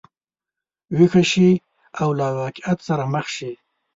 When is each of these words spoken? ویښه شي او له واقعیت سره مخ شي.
ویښه 0.97 1.23
شي 1.31 1.49
او 2.01 2.09
له 2.19 2.27
واقعیت 2.39 2.79
سره 2.87 3.03
مخ 3.13 3.25
شي. 3.35 3.51